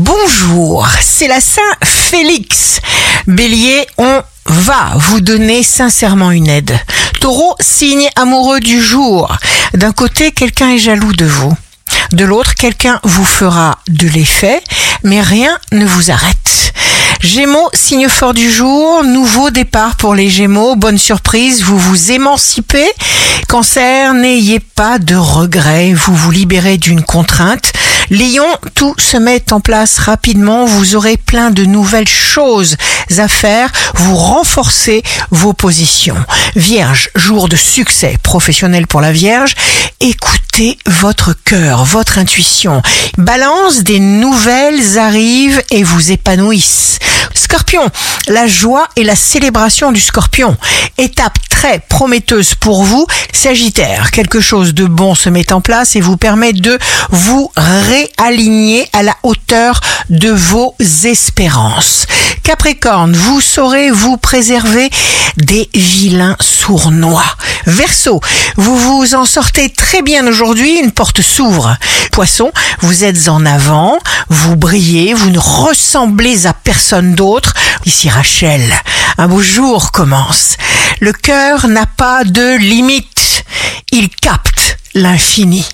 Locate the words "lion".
28.10-28.46